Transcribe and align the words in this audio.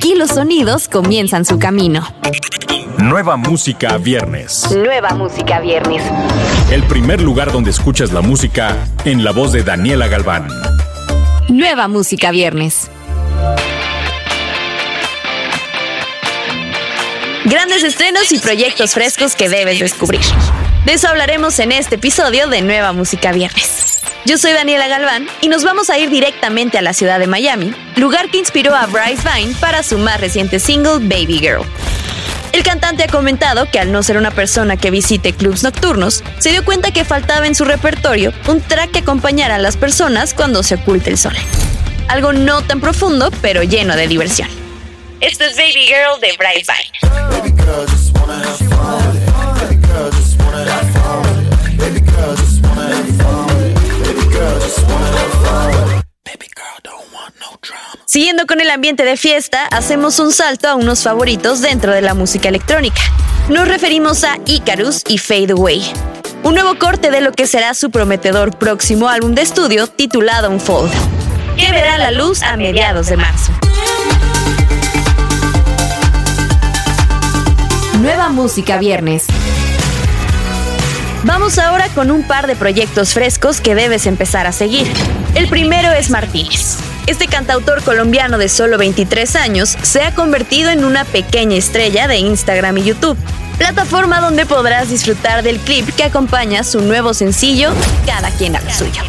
Aquí 0.00 0.14
los 0.14 0.30
sonidos 0.30 0.88
comienzan 0.88 1.44
su 1.44 1.58
camino. 1.58 2.08
Nueva 2.96 3.36
música 3.36 3.98
viernes. 3.98 4.66
Nueva 4.74 5.10
música 5.10 5.60
viernes. 5.60 6.02
El 6.70 6.84
primer 6.84 7.20
lugar 7.20 7.52
donde 7.52 7.70
escuchas 7.70 8.10
la 8.10 8.22
música 8.22 8.78
en 9.04 9.22
la 9.24 9.32
voz 9.32 9.52
de 9.52 9.62
Daniela 9.62 10.08
Galván. 10.08 10.48
Nueva 11.50 11.86
música 11.86 12.30
viernes. 12.30 12.90
Grandes 17.44 17.84
estrenos 17.84 18.32
y 18.32 18.38
proyectos 18.38 18.94
frescos 18.94 19.34
que 19.36 19.50
debes 19.50 19.80
descubrir. 19.80 20.22
De 20.86 20.94
eso 20.94 21.08
hablaremos 21.08 21.58
en 21.58 21.72
este 21.72 21.96
episodio 21.96 22.48
de 22.48 22.62
Nueva 22.62 22.94
Música 22.94 23.32
Viernes. 23.32 23.99
Yo 24.26 24.36
soy 24.36 24.52
Daniela 24.52 24.86
Galván 24.86 25.26
y 25.40 25.48
nos 25.48 25.64
vamos 25.64 25.88
a 25.88 25.98
ir 25.98 26.10
directamente 26.10 26.76
a 26.76 26.82
la 26.82 26.92
ciudad 26.92 27.18
de 27.18 27.26
Miami, 27.26 27.74
lugar 27.96 28.30
que 28.30 28.38
inspiró 28.38 28.74
a 28.74 28.86
Bryce 28.86 29.22
Vine 29.34 29.54
para 29.60 29.82
su 29.82 29.96
más 29.98 30.20
reciente 30.20 30.58
single 30.58 30.98
Baby 30.98 31.38
Girl. 31.38 31.64
El 32.52 32.62
cantante 32.62 33.04
ha 33.04 33.08
comentado 33.08 33.70
que 33.70 33.78
al 33.78 33.92
no 33.92 34.02
ser 34.02 34.18
una 34.18 34.30
persona 34.30 34.76
que 34.76 34.90
visite 34.90 35.32
clubs 35.32 35.62
nocturnos, 35.62 36.22
se 36.38 36.50
dio 36.50 36.64
cuenta 36.64 36.90
que 36.90 37.04
faltaba 37.04 37.46
en 37.46 37.54
su 37.54 37.64
repertorio 37.64 38.32
un 38.46 38.60
track 38.60 38.90
que 38.90 38.98
acompañara 38.98 39.54
a 39.54 39.58
las 39.58 39.76
personas 39.76 40.34
cuando 40.34 40.62
se 40.62 40.74
oculta 40.74 41.08
el 41.10 41.16
sol. 41.16 41.34
Algo 42.08 42.32
no 42.32 42.62
tan 42.62 42.80
profundo, 42.80 43.30
pero 43.40 43.62
lleno 43.62 43.96
de 43.96 44.06
diversión. 44.06 44.48
Esto 45.20 45.44
es 45.44 45.56
Baby 45.56 45.86
Girl 45.86 46.20
de 46.20 46.36
Bryce 46.36 46.72
Vine. 46.72 47.29
Siguiendo 58.10 58.44
con 58.44 58.60
el 58.60 58.70
ambiente 58.70 59.04
de 59.04 59.16
fiesta, 59.16 59.66
hacemos 59.66 60.18
un 60.18 60.32
salto 60.32 60.66
a 60.66 60.74
unos 60.74 61.04
favoritos 61.04 61.60
dentro 61.60 61.92
de 61.92 62.02
la 62.02 62.12
música 62.12 62.48
electrónica. 62.48 63.00
Nos 63.48 63.68
referimos 63.68 64.24
a 64.24 64.36
Icarus 64.46 65.04
y 65.06 65.16
Fade 65.16 65.52
Away, 65.52 65.92
un 66.42 66.54
nuevo 66.54 66.76
corte 66.76 67.12
de 67.12 67.20
lo 67.20 67.30
que 67.30 67.46
será 67.46 67.72
su 67.72 67.92
prometedor 67.92 68.58
próximo 68.58 69.08
álbum 69.08 69.36
de 69.36 69.42
estudio 69.42 69.86
titulado 69.86 70.50
Unfold, 70.50 70.90
que 71.56 71.70
verá 71.70 71.98
la 71.98 72.10
luz 72.10 72.42
a 72.42 72.56
mediados 72.56 73.06
de 73.06 73.16
marzo. 73.16 73.52
Nueva 78.00 78.30
música 78.30 78.78
viernes. 78.78 79.26
Vamos 81.22 81.58
ahora 81.58 81.86
con 81.90 82.10
un 82.10 82.26
par 82.26 82.48
de 82.48 82.56
proyectos 82.56 83.14
frescos 83.14 83.60
que 83.60 83.76
debes 83.76 84.06
empezar 84.06 84.48
a 84.48 84.52
seguir. 84.52 84.92
El 85.36 85.48
primero 85.48 85.92
es 85.92 86.10
Martínez. 86.10 86.89
Este 87.10 87.26
cantautor 87.26 87.82
colombiano 87.82 88.38
de 88.38 88.48
solo 88.48 88.78
23 88.78 89.34
años 89.34 89.76
se 89.82 90.00
ha 90.04 90.14
convertido 90.14 90.70
en 90.70 90.84
una 90.84 91.04
pequeña 91.04 91.56
estrella 91.56 92.06
de 92.06 92.18
Instagram 92.18 92.78
y 92.78 92.84
YouTube, 92.84 93.18
plataforma 93.58 94.20
donde 94.20 94.46
podrás 94.46 94.90
disfrutar 94.90 95.42
del 95.42 95.58
clip 95.58 95.92
que 95.96 96.04
acompaña 96.04 96.62
su 96.62 96.80
nuevo 96.80 97.12
sencillo 97.12 97.72
Cada 98.06 98.30
quien 98.30 98.54
a 98.54 98.60
lo 98.60 98.70
suyo. 98.72 99.02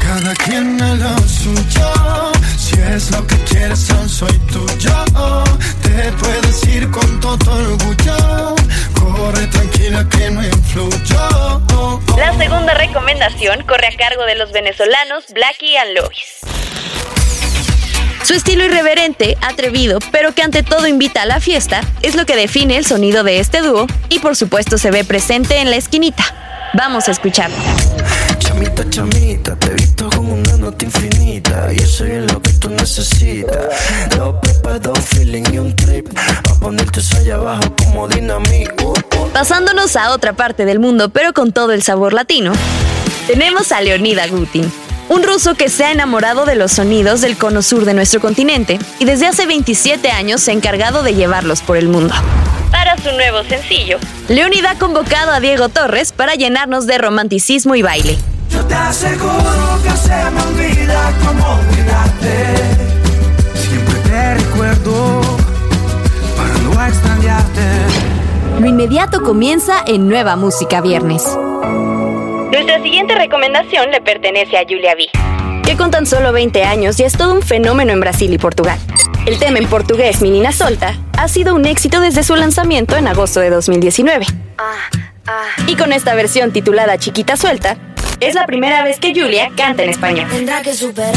Cada 0.00 0.32
quien 0.36 0.80
a 0.80 0.94
lo 0.94 1.18
suyo, 1.26 2.32
si 2.56 2.76
es 2.80 3.10
lo 3.10 3.26
que 3.26 3.36
quieres, 3.38 3.80
soy 4.06 4.38
tuyo. 4.52 4.94
Te 5.82 6.12
puedes 6.12 6.64
ir 6.68 6.88
con 6.92 7.18
todo 7.18 7.52
orgullo, 7.52 8.54
corre 8.94 9.44
tranquila 9.48 10.08
que 10.08 10.30
no 10.30 10.40
influyo. 10.40 11.60
La 12.16 12.32
segunda 12.38 12.74
recomendación 12.74 13.64
corre 13.66 13.88
a 13.88 13.96
cargo 13.96 14.24
de 14.24 14.36
los 14.36 14.52
venezolanos 14.52 15.24
Blackie 15.32 15.76
and 15.76 15.98
Lois. 15.98 16.53
Su 18.24 18.32
estilo 18.32 18.64
irreverente, 18.64 19.36
atrevido, 19.42 19.98
pero 20.10 20.34
que 20.34 20.42
ante 20.42 20.62
todo 20.62 20.86
invita 20.86 21.22
a 21.22 21.26
la 21.26 21.40
fiesta, 21.40 21.82
es 22.00 22.14
lo 22.14 22.24
que 22.24 22.36
define 22.36 22.78
el 22.78 22.86
sonido 22.86 23.22
de 23.22 23.38
este 23.38 23.60
dúo 23.60 23.86
y 24.08 24.18
por 24.18 24.34
supuesto 24.34 24.78
se 24.78 24.90
ve 24.90 25.04
presente 25.04 25.58
en 25.58 25.68
la 25.68 25.76
esquinita. 25.76 26.24
Vamos 26.72 27.06
a 27.06 27.10
escucharlo. 27.10 27.56
Chamita, 28.38 28.88
chamita, 28.88 29.54
te 29.56 29.66
he 29.66 29.74
visto 29.74 30.08
como 30.08 30.36
una 30.36 30.56
nota 30.56 30.86
infinita 30.86 31.68
y 31.70 31.82
eso 31.82 32.06
es 32.06 32.32
lo 32.32 32.40
que 32.40 32.54
tú 32.54 32.70
necesitas. 32.70 34.16
No 34.16 34.40
preparo 34.40 34.94
feeling 34.94 35.44
y 35.52 35.58
un 35.58 35.76
trip 35.76 36.08
a 36.18 36.54
ponerte 36.60 37.00
eso 37.00 37.18
allá 37.18 37.34
abajo 37.34 37.76
como 37.76 38.08
dinamita. 38.08 38.72
Pasándonos 39.34 39.96
a 39.96 40.12
otra 40.12 40.32
parte 40.32 40.64
del 40.64 40.78
mundo, 40.78 41.10
pero 41.10 41.34
con 41.34 41.52
todo 41.52 41.72
el 41.72 41.82
sabor 41.82 42.14
latino, 42.14 42.52
tenemos 43.26 43.70
a 43.70 43.82
Leonida 43.82 44.26
Gutin, 44.28 44.72
un 45.08 45.22
ruso 45.22 45.54
que 45.54 45.68
se 45.68 45.84
ha 45.84 45.92
enamorado 45.92 46.46
de 46.46 46.54
los 46.54 46.72
sonidos 46.72 47.20
del 47.20 47.36
cono 47.36 47.62
sur 47.62 47.84
de 47.84 47.94
nuestro 47.94 48.20
continente 48.20 48.78
y 48.98 49.04
desde 49.04 49.26
hace 49.26 49.46
27 49.46 50.10
años 50.10 50.40
se 50.40 50.50
ha 50.50 50.54
encargado 50.54 51.02
de 51.02 51.14
llevarlos 51.14 51.62
por 51.62 51.76
el 51.76 51.88
mundo. 51.88 52.14
Para 52.70 52.96
su 52.96 53.12
nuevo 53.12 53.42
sencillo, 53.44 53.98
Leonida 54.28 54.72
ha 54.72 54.78
convocado 54.78 55.32
a 55.32 55.40
Diego 55.40 55.68
Torres 55.68 56.12
para 56.12 56.34
llenarnos 56.34 56.86
de 56.86 56.98
romanticismo 56.98 57.74
y 57.74 57.82
baile. 57.82 58.18
Yo 58.50 58.64
te 58.64 58.74
aseguro 58.74 59.80
que 59.82 59.90
se 59.90 60.30
me 60.30 60.42
olvida 60.42 61.12
cómo 61.24 61.58
olvidarte. 61.60 62.54
Siempre 63.54 63.94
te 64.00 64.34
recuerdo 64.34 65.20
para 66.36 66.54
no 66.58 66.86
extrañarte. 66.86 67.62
Lo 68.60 68.66
inmediato 68.66 69.22
comienza 69.22 69.82
en 69.86 70.08
Nueva 70.08 70.36
Música 70.36 70.80
Viernes. 70.80 71.24
Nuestra 72.54 72.80
siguiente 72.80 73.16
recomendación 73.16 73.90
le 73.90 74.00
pertenece 74.00 74.56
a 74.56 74.62
Julia 74.62 74.94
V, 74.94 75.62
que 75.64 75.76
con 75.76 75.90
tan 75.90 76.06
solo 76.06 76.32
20 76.32 76.62
años 76.62 76.96
ya 76.96 77.04
es 77.04 77.14
todo 77.14 77.34
un 77.34 77.42
fenómeno 77.42 77.92
en 77.92 77.98
Brasil 77.98 78.32
y 78.32 78.38
Portugal. 78.38 78.78
El 79.26 79.40
tema 79.40 79.58
en 79.58 79.66
portugués 79.66 80.22
Menina 80.22 80.52
Solta 80.52 80.96
ha 81.18 81.26
sido 81.26 81.56
un 81.56 81.66
éxito 81.66 81.98
desde 81.98 82.22
su 82.22 82.36
lanzamiento 82.36 82.96
en 82.96 83.08
agosto 83.08 83.40
de 83.40 83.50
2019. 83.50 84.26
Y 85.66 85.74
con 85.74 85.92
esta 85.92 86.14
versión 86.14 86.52
titulada 86.52 86.96
Chiquita 86.96 87.36
Suelta, 87.36 87.76
es 88.20 88.36
la 88.36 88.46
primera 88.46 88.84
vez 88.84 89.00
que 89.00 89.12
Julia 89.12 89.50
canta 89.56 89.82
en 89.82 89.90
español. 89.90 90.28
Tendrá 90.30 90.62
que 90.62 90.74
superar, 90.74 91.12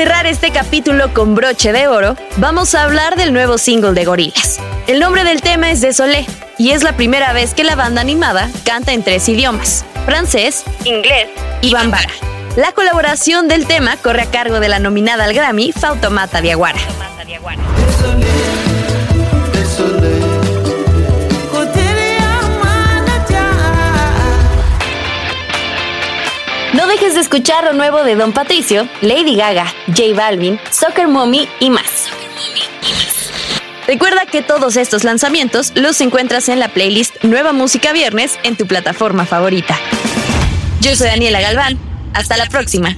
cerrar 0.00 0.26
este 0.26 0.50
capítulo 0.50 1.12
con 1.12 1.34
broche 1.34 1.74
de 1.74 1.86
oro, 1.86 2.16
vamos 2.38 2.74
a 2.74 2.84
hablar 2.84 3.16
del 3.16 3.34
nuevo 3.34 3.58
single 3.58 3.92
de 3.92 4.06
Gorillaz. 4.06 4.58
El 4.86 4.98
nombre 4.98 5.24
del 5.24 5.42
tema 5.42 5.70
es 5.70 5.82
Désolé 5.82 6.24
y 6.56 6.70
es 6.70 6.82
la 6.82 6.96
primera 6.96 7.34
vez 7.34 7.52
que 7.52 7.64
la 7.64 7.74
banda 7.74 8.00
animada 8.00 8.48
canta 8.64 8.94
en 8.94 9.02
tres 9.02 9.28
idiomas: 9.28 9.84
francés, 10.06 10.64
inglés 10.84 11.28
y 11.60 11.74
bambara. 11.74 12.08
La 12.56 12.72
colaboración 12.72 13.46
del 13.46 13.66
tema 13.66 13.98
corre 13.98 14.22
a 14.22 14.30
cargo 14.30 14.58
de 14.58 14.70
la 14.70 14.78
nominada 14.78 15.24
al 15.24 15.34
Grammy 15.34 15.70
Fautomata 15.70 16.40
Diaguara. 16.40 16.80
No 26.72 26.86
dejes 26.86 27.14
de 27.14 27.20
escuchar 27.20 27.64
lo 27.64 27.72
nuevo 27.72 28.04
de 28.04 28.14
Don 28.14 28.32
Patricio, 28.32 28.88
Lady 29.00 29.34
Gaga, 29.34 29.66
J 29.88 30.14
Balvin, 30.14 30.60
Soccer 30.70 31.08
Mommy 31.08 31.48
y 31.58 31.68
más. 31.68 32.08
Recuerda 33.88 34.24
que 34.30 34.42
todos 34.42 34.76
estos 34.76 35.02
lanzamientos 35.02 35.72
los 35.74 36.00
encuentras 36.00 36.48
en 36.48 36.60
la 36.60 36.68
playlist 36.68 37.24
Nueva 37.24 37.52
Música 37.52 37.92
Viernes 37.92 38.38
en 38.44 38.56
tu 38.56 38.68
plataforma 38.68 39.26
favorita. 39.26 39.76
Yo 40.80 40.94
soy 40.94 41.08
Daniela 41.08 41.40
Galván. 41.40 41.76
Hasta 42.14 42.36
la 42.36 42.46
próxima. 42.46 42.96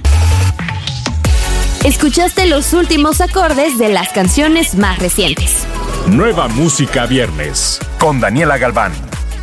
Escuchaste 1.83 2.45
los 2.45 2.73
últimos 2.73 3.21
acordes 3.21 3.79
de 3.79 3.89
las 3.89 4.09
canciones 4.09 4.75
más 4.75 4.99
recientes. 4.99 5.65
Nueva 6.07 6.47
música 6.47 7.07
viernes 7.07 7.79
con 7.99 8.19
Daniela 8.19 8.57
Galván. 8.57 8.93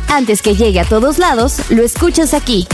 Antes 0.07 0.41
que 0.41 0.55
llegue 0.55 0.79
a 0.79 0.85
todos 0.85 1.17
lados, 1.19 1.69
lo 1.69 1.83
escuchas 1.83 2.33
aquí, 2.33 2.67